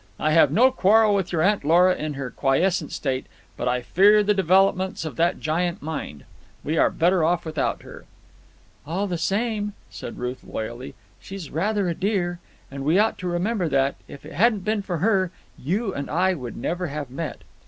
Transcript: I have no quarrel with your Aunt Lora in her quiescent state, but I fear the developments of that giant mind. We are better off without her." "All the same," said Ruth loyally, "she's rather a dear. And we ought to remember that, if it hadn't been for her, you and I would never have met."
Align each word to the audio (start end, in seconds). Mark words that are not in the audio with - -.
I 0.19 0.31
have 0.31 0.49
no 0.49 0.71
quarrel 0.71 1.13
with 1.13 1.31
your 1.31 1.43
Aunt 1.43 1.63
Lora 1.63 1.93
in 1.93 2.15
her 2.15 2.31
quiescent 2.31 2.91
state, 2.91 3.27
but 3.55 3.67
I 3.67 3.83
fear 3.83 4.23
the 4.23 4.33
developments 4.33 5.05
of 5.05 5.15
that 5.17 5.39
giant 5.39 5.83
mind. 5.83 6.25
We 6.63 6.75
are 6.75 6.89
better 6.89 7.23
off 7.23 7.45
without 7.45 7.83
her." 7.83 8.05
"All 8.83 9.05
the 9.05 9.19
same," 9.19 9.73
said 9.91 10.17
Ruth 10.17 10.43
loyally, 10.43 10.95
"she's 11.19 11.51
rather 11.51 11.87
a 11.87 11.93
dear. 11.93 12.39
And 12.71 12.83
we 12.83 12.97
ought 12.97 13.19
to 13.19 13.27
remember 13.27 13.69
that, 13.69 13.93
if 14.07 14.25
it 14.25 14.33
hadn't 14.33 14.63
been 14.65 14.81
for 14.81 14.97
her, 14.97 15.29
you 15.55 15.93
and 15.93 16.09
I 16.09 16.33
would 16.33 16.57
never 16.57 16.87
have 16.87 17.11
met." 17.11 17.43